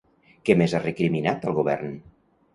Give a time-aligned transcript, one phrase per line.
[0.47, 1.95] Què més ha recriminat al govern?